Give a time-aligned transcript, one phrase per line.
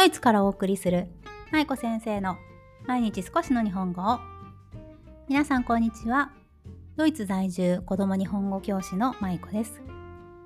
[0.00, 1.08] ドイツからお送りする
[1.52, 2.38] 舞子先生の
[2.86, 4.18] 毎日少しの日本語を
[5.28, 6.32] 皆さんこんにちは
[6.96, 9.82] ドイツ在住子供日本語教師の舞子です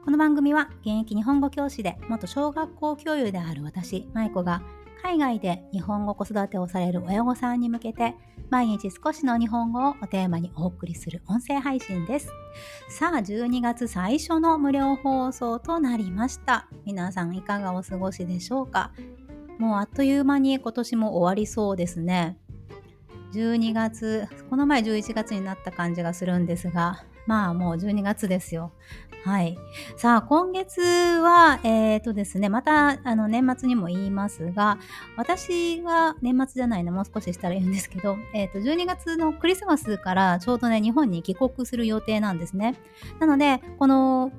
[0.05, 4.61] この番組は現役日本語教師で元小学校教諭である私舞子が
[5.05, 8.17] 海外で日本語子育てをされる親御さんに向けて
[8.51, 12.29] 毎日少しの日本語をテーマにお送りする音声配信です。
[12.89, 16.69] さあ、12月最初の無料放送となりました。
[16.85, 18.93] 皆さんいかがお過ごしでしょうか？
[19.59, 22.39] もうあっという間に今年も終わりそうですね。
[23.33, 28.73] 12月、この前11月になった感じがするんですが、まあもう12月ですよ。
[29.25, 29.57] はい。
[29.97, 34.79] さあ、今月は、えっ、ー、とですね、また、あの、年末にも言いますが、
[35.17, 42.75] 私は年末じゃないな、もう少ししたら言うんですけど、えっ、ー、と、12月のクリスマスからちょうどね、日本に帰国する予定なんですね。
[43.19, 44.31] なので、この、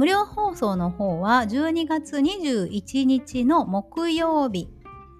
[0.00, 4.70] 無料放送の方は12月21日の木曜日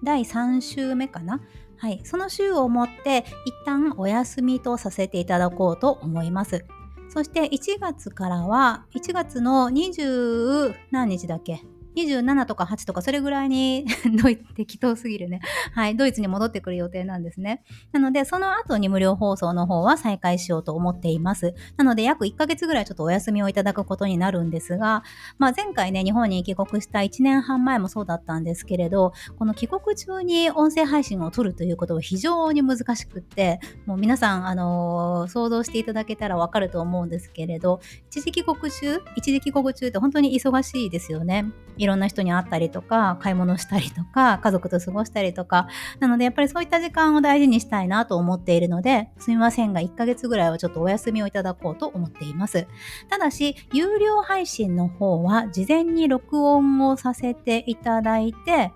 [0.03, 1.39] 第3週目かな。
[1.77, 6.65] はい、その週をもって一旦お休みとさせていただこうと思います。
[7.09, 11.61] そして1月からは、1月の20何日だっけ？
[11.95, 13.85] 27とか8とかそれぐらいに
[14.21, 15.41] ドイツ適当すぎるね。
[15.73, 17.63] はい、ドイツに戻ってくる予定なんですね。
[17.91, 21.53] なので、その後に無料放送の方は再開しようと思っています。
[21.77, 25.03] なので、約1ヶ月ぐらいちょっとお休みをいただくことになるんですが、
[25.37, 41.51] まあ前回ね、日本に帰国した1年半前もそうだったんですけれど、この帰国中に音声配信を撮るということは非常に難しくって、もう皆さん、あのー、想像していただけたらわかると思うんですけれど、一時帰国中、一時帰国中って本当に忙しいですよね。
[41.81, 45.67] いろんな人に会ったりとか、買い物したりとか、家族と過ごしたりとか、
[45.99, 52.67] なのでやっぱりそういった時間を大事にしたいなと思っているので、すみませんが、1ヶ月ぐらいはちょっとお休みをいただこうと思っています。
[53.09, 58.71] ただし、有料配信の方は事前に録音をさせていただいて、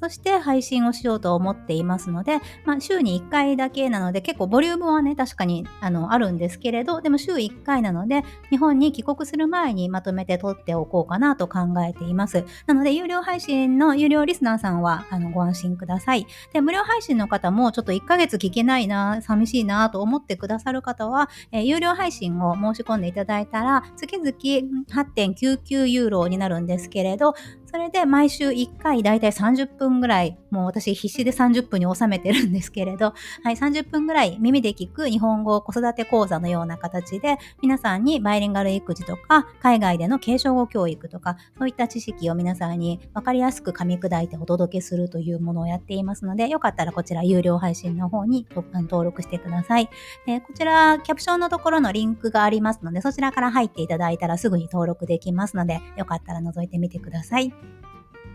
[0.00, 12.44] そして配信をしようと思っていますので、まあ、週に1回だけなので、結構ボリュームはね、確かにあのあるんですけれど、でも週1回なので、日本に帰国する前にまとめて撮っておこうかなと考えています。
[12.66, 16.26] なので、有料配信の有料リスナーさんはあのご安心ください。
[16.52, 27.34] で、無料配信の方もちょっと1ヶ月聞けないな、寂しいなと思ってくださる方は、えー、有料配信を申し込んでいただいたら、月々8.99ユーロになるんですけれど、
[27.76, 33.12] それで毎週1回だいたい30分ぐらい、もう私必死で30分に収めてるんですけれど、
[33.44, 49.90] はい、30分ぐらい耳で聞く日本語子育て講座のような形で、皆さんにバイリンガル育児とか、海外での継承語教育とか、そういった知識を皆さんに分かりやすく噛み砕いてお届けするというものをやっていますので、よかったらこちら有料配信の方に登録してください。
[50.24, 57.52] でこちら、キャプションのところのリンクがありますので、そちらから入っていただいたらすぐに登録できますので、よかったら覗いてみてください。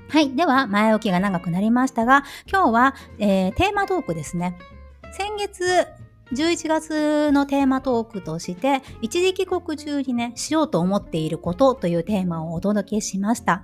[0.09, 0.35] はい。
[0.35, 4.57] では、前置きが長くなりましたが、今日は、えー、テーマトークですね。
[5.13, 5.87] 先月、
[6.33, 13.63] 11月のテーマトークとして、一時帰国中にね、しようと思っていることというテーマをお届けしました。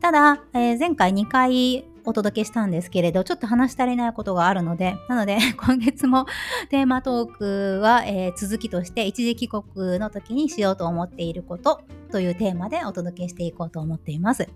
[0.00, 6.26] ただ、えー、前回2回お届けしたんですけれど、ちょっと話し足りないことがあるので、なので、 今月も
[6.70, 11.80] テーマトークは、えー、続きとして、一時帰国の時にしようと思っていること
[12.10, 14.48] というテーマでお届けしていこうと思っています。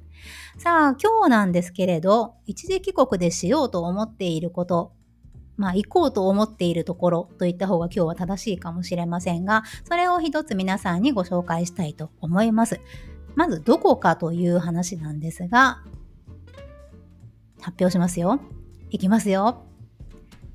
[0.59, 4.93] さあ、今日なんですけれど、一時帰国でしようと思っていること、
[5.57, 12.81] まあ、行こうと思っているところといった方が今日は正しいかもしれませんが、それを一つ皆さんにご紹介したいと思います。
[13.35, 15.83] まず、どこかという話なんですが、
[17.65, 18.41] 発表しますよ。
[18.91, 19.65] いきますよ。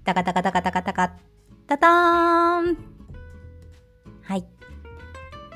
[0.03, 1.17] タカタカタカタカタカ、
[1.65, 2.77] タターン
[4.21, 4.45] はい。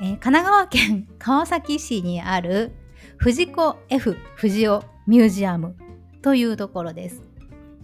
[0.00, 2.72] ー、神奈川県 川崎市にある
[3.18, 5.76] 藤子 F 不二雄ミュージアム
[6.22, 7.22] というところです。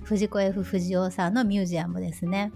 [0.02, 2.50] 藤子 F 不二雄さんのミュージアムですね。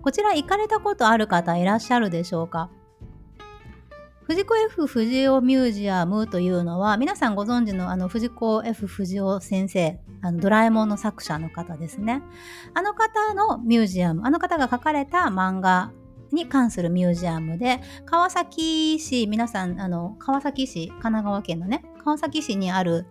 [0.00, 2.70] こちら行かれたことある方いらっしゃるでしょうか？
[4.24, 12.22] 藤子 F 不二雄ミュージアムというのは、皆さんご存知のあの藤子 F 不二雄先生、あのドラえもんの作者の方ですね。
[12.72, 15.90] あの方のミュージアム、あの方が書かれた漫画
[16.30, 23.06] に関するミュージアムで、川崎市、皆さん、あの、川崎市、神奈川県のね、川崎市にある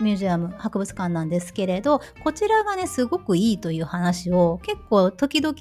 [0.00, 5.54] ミュージアム博物館なんですけれどこちらがねすごくいいという話を結構時々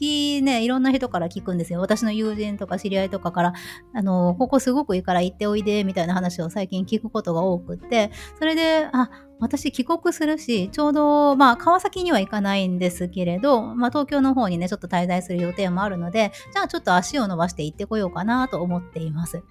[0.45, 3.53] ねいろんな人から聞くんですよ私の友人とか知り合いとかから
[3.93, 19.43] あのここすごくいいから行っておいでみたいな話を最近聞くことが多くってそれであ私帰国するし、ちょうど、まあ、川崎には行かないんですけれど、まあ、東京の方にね、ちょっと滞在する予定もあるので、じゃあちょっと足を伸ばして行ってこようかなと思っています。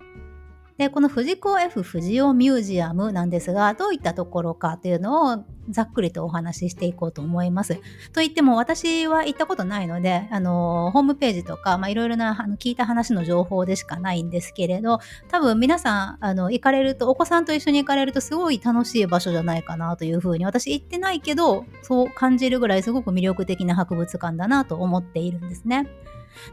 [0.78, 7.76] で、この藤子 F 不二雄ミュージアムなんですが、どういったところかというのをざっくりとお話ししていこうと思います。
[8.12, 25.88] と言っても私は行ったことないので、あの、ホームページとか、いろいろなあの聞いた話の情報でしかないんですけれど、多分皆さん、あの、行かれると、お子さんと一緒に行かれるとすごい楽しい場所じゃないかなというふうに、私行ってないけど、そう感じるぐらいすごく魅力的な博物館だなと思っているんですね。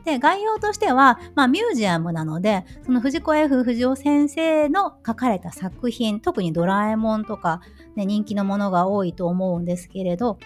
[0.06, 7.62] で、概要としては、まあ、ミュージアムなので、その藤子 F 不二雄先生の書かれた作品、特にドラえもんとか、
[7.96, 10.40] ね、人気のものが多いと思うんですけれど、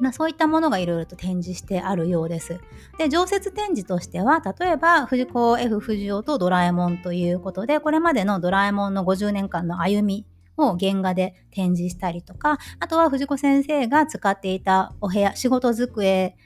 [0.00, 2.58] ま、そういったものがいろいろと展示してあるようです。
[2.98, 10.26] で、常設展示としては、例えば、藤子 F 不二雄とドラえもんということで、これまでのドラえもんの50年間の歩み
[10.56, 16.36] を原画で展示したりとか、あとは藤子先生が使っていたお部屋、仕事机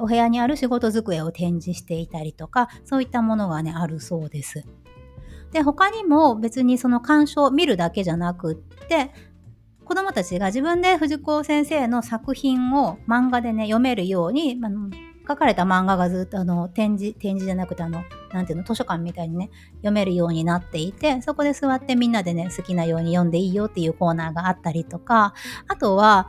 [0.00, 4.64] お部屋にある仕事机を展示していたりとか、そういったものがね、あるそうです。
[5.52, 9.12] で、他にも別にその鑑賞を、見るだけじゃなくって、
[9.84, 14.90] 子供たちが自分で藤子先生の作品を漫画でね、読めるように、あの
[15.26, 18.02] 書かれた漫画がずっとあの展示、展示じゃなくてあの、
[18.32, 25.34] なんていうの、図書館みたいにね、読めるようになっていて、そこで座ってみんなでね、好きなように読んでいいよっていうコーナーがあったりとか、
[25.68, 26.28] あとは、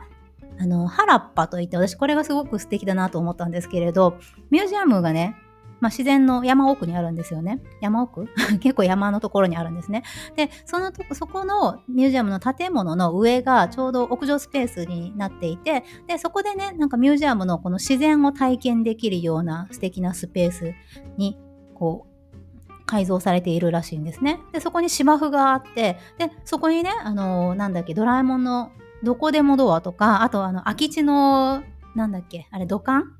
[0.58, 4.18] あの、原っぱといって、私これがすごく素敵だなと思ったんですけれど、
[4.50, 5.36] ミュージアムがね、
[5.82, 7.60] まあ、自然の山奥にあるんですよね。
[7.80, 8.28] 山奥？
[8.60, 10.04] 結構山のところにあるんですね。
[10.36, 20.72] で、そのとそこのミュージアムの建物の上がちょうど屋上スペースになっていて、で、そこでね、なんかミュージアムのこの自然を体験できるような素敵なスペース
[21.16, 21.36] に、
[21.74, 22.12] こう、
[22.86, 24.38] 改造されているらしいんですね。
[24.52, 28.70] で、そこに芝生があって、で、そこにね、あのー、なんだっけ、ドラえもんの
[29.02, 31.62] どこでもドアとか、あとあの、空き地の、
[31.94, 33.16] なんだっけ、あれ、土管？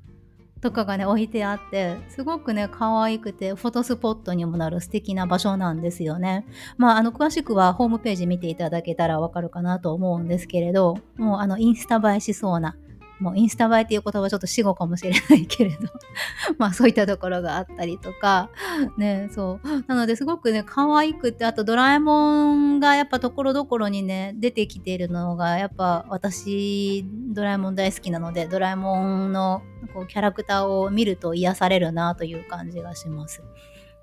[0.61, 6.45] とかがね、置いてあって、すごくね、可愛くて、フォトスポットにもなる素敵な場所なんですよね。
[6.77, 12.77] まあ、あの、詳しくはホームページ見ていただけたらわかるかなと思うんですけれど、もうあの、インスタ映えしそうな、
[13.23, 15.77] もうインスタ映えっていう言葉はちょっと死語かもしれないけれど
[16.59, 18.49] まあそういったところがあったりとか、
[18.97, 19.67] ね、そう。
[19.87, 29.61] なのですごくね、可愛くて、あとドラえもんがやっぱところどころにね、出てきているのが、やっぱ私、ドラえもん大好きなので、ドラえもんの
[29.93, 33.41] こうキャラクターを見ると癒されるなという感じがします。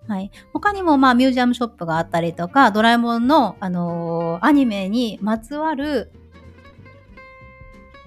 [0.08, 0.30] はい。
[0.52, 6.10] 他にも、まあ、ミュージアムショップがあったりとか、ドラえもんの、あのー、アニメにまつわる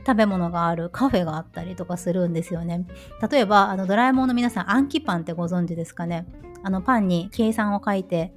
[0.05, 2.85] 食べ物があるカフェがあったりとかするんですよね。
[3.29, 6.25] 例えば、あのドラえもんの皆さん、アンキパンってご存知ですかね？
[6.63, 8.33] あのパンに計算を書いて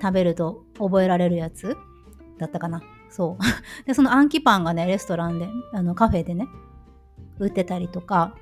[0.00, 1.76] 食べると覚えられるやつ？
[2.38, 2.82] だったかな？
[3.10, 3.42] そう。
[3.86, 6.46] で、そのアンキパンがね、レストランで、あのカフェでね、
[7.38, 8.34] 売ってたりとか、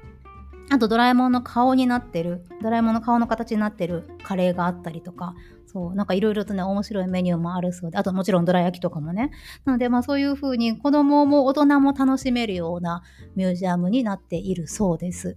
[0.71, 5.35] あとドラえもんの顔になってる、ドラえもんの顔の形になってるカレーがあったりとか、
[5.75, 9.33] そう、なんかいろいろとね、面白いメニューもあるそうで、あともちろんどら焼きとかもね。
[9.65, 13.03] なので、まあそういうふうに子供も大人も楽しめるような
[13.35, 15.37] ミュージアムになっているそうです。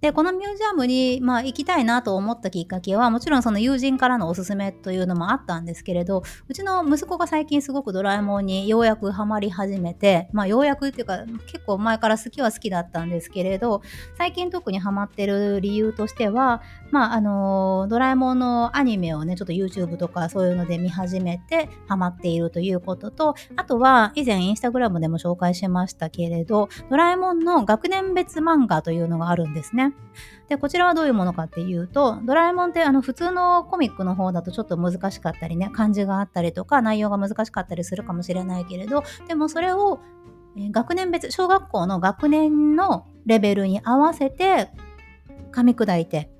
[0.00, 13.82] で、このミュージアムに、まあ、行きたいなと思ったきっかけは、もちろんその友人からのおすすめというのもあったんですけれど、うちの息子が最近すごくドラえもんにようやくハマり始めて、まあ、ようやくっていうか、結構前から好きは好きだったんですけれど、
[14.16, 16.62] 最近特にハマってる理由としては、
[16.92, 29.87] まあ、あのドラえもんのアニメをね、ちょっと YouTube とかそういうので見始めてハマっているということと、あとは以前インスタグラムでも紹介しましたけれど、ドラえもんの学年別漫画というのがあるんですね。
[30.48, 40.00] で、こちらはどういうものかっていうと、ドラえもんってあの普通のコミックの方だとちょっと難しかったりね、漢字があったりとか、内容が難しかったりするかもしれないけれど、でもそれを
[40.56, 44.70] 学年別、小学校の学年のレベルに合わせて
[45.52, 46.30] 噛み砕いて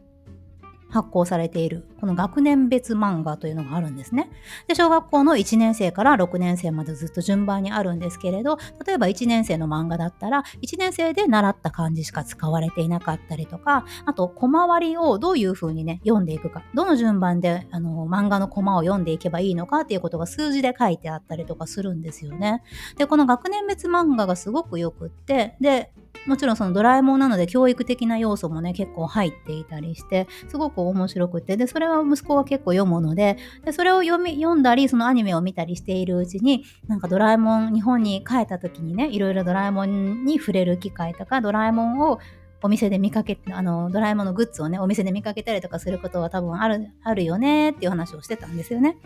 [0.90, 4.30] 発行されている、この学年別漫画というのがあるんですね。
[4.66, 22.62] で、小学校の1年生から6年生までずっと順番にあるんですけれど、例えば1年生の漫画だったら、1年生で習った漢字しか使われていなかったりとか、あと、小回りをどういう風にね、読んでいくか、どの順番で、あの、漫画のコマを読んでいけばいいのかっていうことが数字で書いてあったりとかするんですよね。
[22.97, 25.92] で、この学年別漫画がすごくよくって、で、
[26.26, 42.20] もちろんそのドラえもんなので教育的な要素もね結構入っていたりしてすごく面白くてでそれは息子が結構読むのででそれを読み読んだりそのアニメを見たりしているうちになんかドラえもん日本に帰った時にねいろいろドラえもんに触れる機会とかドラえもんを
[42.62, 48.96] お店で見かけあのドラえもんのグッズをねお店で見かけたりとかすることは多分あるあるよねっていう話をしてたんですよね。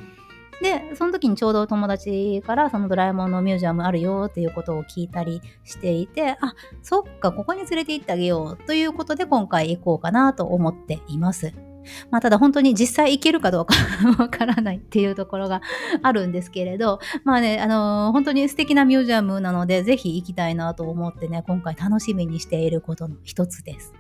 [0.61, 11.53] で、その時にちょうど友達からそのドラえもんのミュージアムあるよっていうことを聞いたりしていて、あ、そっか、ここに連れて行ってあげようということで今回行こうかなと思っています。
[12.11, 13.75] まあ、ただ本当に実際行けるかどうか
[14.19, 15.63] わからないっていうところが
[16.03, 23.93] あるんですけれど、まあね、あのー、本当に素敵なミュージアムなので、ぜひ行きたいなと思ってね、今回楽しみにしていることの一つです。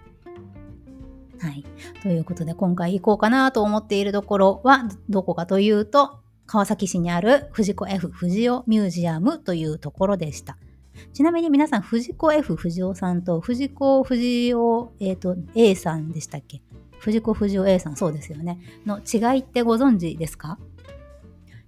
[1.40, 1.64] はい。
[2.02, 10.58] ということで、今回行こうかなと思っているところは、どこかというと、川崎市にある藤子 F 不二雄ミュージアムというところでした。
[11.14, 14.56] ちなみに皆さん、藤子 F 不二雄さんと藤子不二雄、
[15.00, 16.60] え、ー、と、A さんでしたっけ？
[16.98, 18.58] 藤子不二雄 A さん、そうですよね。
[18.84, 20.58] の違いってご存知ですか？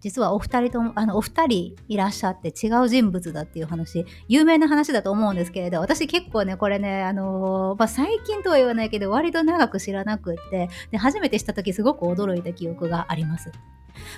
[0.01, 13.51] 実はお二人とも、あの、お二人いらっしゃって違う人物だっていう話、有名な話だと思うんですけれど、私結構ね、これね、あのー、まあ、最近とは言わないけど、割と長く知らなくって、で、初めてした時すごく驚いた記憶があります。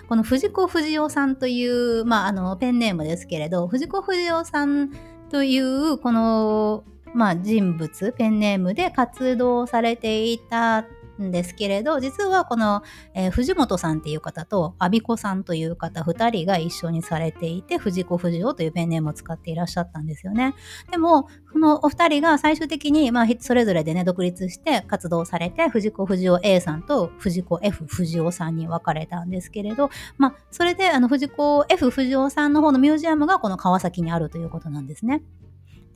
[0.09, 4.91] この藤子不二雄さんという、まあ、あの、ペンネームですけれど、藤子不二雄さん
[5.31, 10.85] という、この、まあ、人物、ペンネームで活動されていた
[11.23, 12.83] んですけれど、実はこの、
[13.15, 20.55] えー、藤本さんっていう方と、阿比子さんという方2人が一緒にされていて、藤子不二雄というペンネームを使っていらっしゃったんですよね。
[20.91, 35.23] でも、このお二人が最終的に、まあ、それぞれでね、独立して活動されて、藤子不二雄 A さんと藤子 F 不二雄さんに分かれたんですけれど、まあ、それで、あの、藤子 F 不二雄さんの方のミュージアムがこの川崎にあるということなんですね。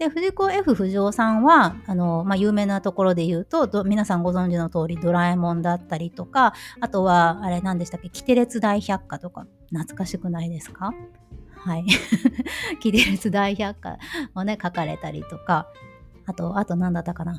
[0.01, 10.95] で、藤子 F 不二雄さんは、あの、まあ、有名なところで言うと、皆さんご存知の通り、ドラえもんだったりとか、あとは、あれ何でしたっけ、キテレツ大百科とか、懐かしくないですか？
[11.55, 11.85] はい。
[12.81, 13.99] キテレツ大百科
[14.35, 15.67] をね、書かれたりとか、
[16.25, 17.39] あと、あと何だったかな？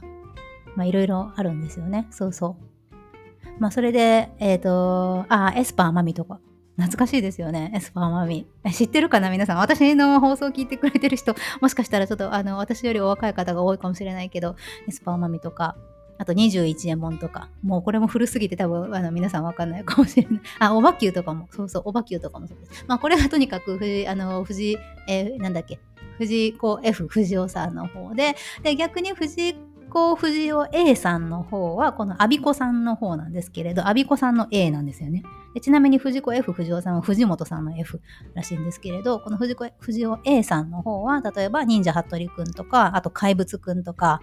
[0.75, 2.05] ま、いろいろあるんですよね。
[2.11, 3.59] そうそう。
[3.59, 6.39] まあ、それで、えっ、ー、と、あ、エスパーマミとか、
[6.77, 7.71] 懐かしいですよね。
[7.75, 8.47] エスパー魔美。
[8.73, 9.57] 知ってるかな皆さん。
[9.57, 14.55] 私の放送を聞いてくれてる人、もしかしたらちょっとあの私よりお若い方が多いかもしれないけど、
[14.87, 15.75] エスパー魔美とか、
[16.17, 20.41] あと21エモンとか、もうこれも古すぎて多分あの皆さんわかんないかもしれない。
[20.59, 22.85] あ、オバ Qとかも、そうそう、オバ Q とかもそうです。
[22.87, 25.79] まあこれはとにかく藤、あの、藤、えー、なんだっけ、
[26.17, 29.55] 藤子 F 藤尾さんの方で、で、逆に藤
[29.91, 35.21] 子不二雄 A さんの方は、この安孫子さんの方なんですけれど、安孫子さんの A なんですよね。
[35.53, 38.01] でちなみに藤子 F 不二雄さんは藤本さんの F
[38.33, 44.21] らしいんですけれど、この藤子不二雄 A さんの方は、例えば忍者ハットリくんとか、あと怪物くんとか、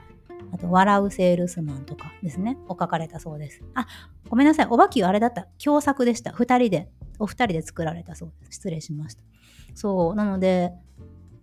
[0.50, 3.62] あと、笑うセールスマンとかですね、を書かれたそうです。
[3.74, 3.86] あ、
[4.30, 4.66] ごめんなさい。
[4.70, 5.46] おばきゅうあれだった。
[5.62, 6.32] 共作でした。
[6.32, 8.54] 二人で、お二人で作られたそうです。
[8.54, 9.22] 失礼しました。
[9.74, 10.14] そう。
[10.14, 10.72] なので、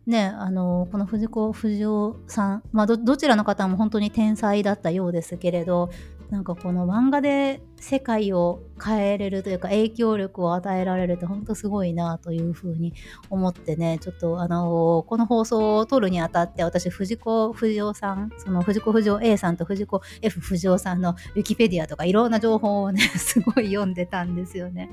[0.08, 5.90] ね、あのこの藤子不二雄さん、まあど、どちらの方も本当に天才だったようですけれど
[6.30, 12.94] なんかこの漫画で世界を変えれるというか影響力を与えられるって本当すごいなというふうに
[13.30, 24.90] 思ってねちょっとあのこの放送を撮るにあたって私藤子不二雄さんその藤子不二雄 A さんと藤子 F 不二雄さんのウィキペディアとかいろんな情報をね すごい読んでたんですよね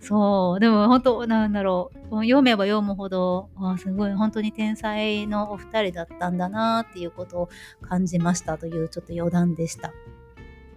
[0.00, 7.48] そうでも本当なんだろう読めば読むほどあすごい本当に天才のお二人だったんだなっていうことを
[7.82, 9.92] 感じましたというちょっと余談でした。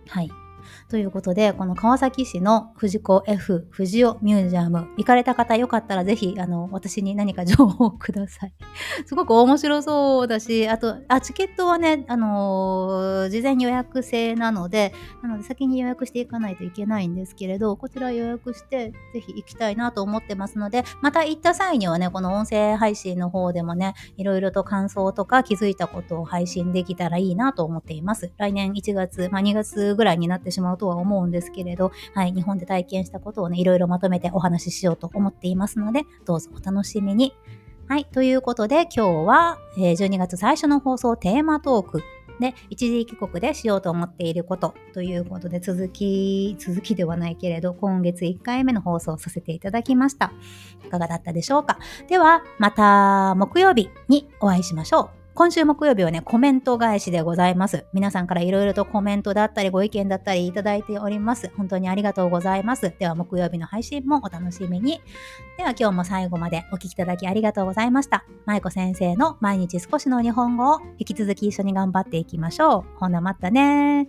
[0.08, 0.45] はい。
[0.90, 8.54] ということで、この川崎市の藤子 F 藤尾ミュージアム、行かれた方よかったらぜひ、あの、私に何か情報をください。
[9.06, 28.32] すごく面白そうだし、あと、あ、チケットはね、あのー、事前予約制なので、なので先に予約していかないといけないんですけれど、こちら予約して、ぜひ行きたいなと思ってますので、また行った際にはね、この音声配信の方でもね、いろいろと感想とか気づいたことを配信できたらいいなと思っています。
[28.38, 37.34] 来年1月、まあ2月ぐらいになってしまうとは思うんですけれど、はい、日本で体験したことをね、いろいろまとめてお話ししようと思っていますので、どうぞお楽しみに。
[37.88, 42.02] はい、ということで今日は、え12月最初の放送テーマトーク
[42.40, 50.34] で、一時帰国でしようと思っていることということで、続き、続きではないけれど、今月1回目の放送をさせていただきました。
[50.86, 51.78] いかがだったでしょうか？
[52.10, 55.25] では、また木曜日にお会いしましょう。
[55.36, 57.86] 今週木曜日はね、コメント返しでございます。
[57.92, 61.52] 皆さんからいろいろとコメントだったり、ご意見だったりいただいております。
[61.58, 62.94] 本当にありがとうございます。
[62.98, 65.02] では、木曜日の配信もお楽しみに。
[65.58, 68.24] では、今日も最後までお聴きいただきありがとうございました。
[68.46, 72.98] 舞子先生の毎日少しの日本語を引き続き一緒に頑張っていきましょう。
[72.98, 74.08] ほな、またね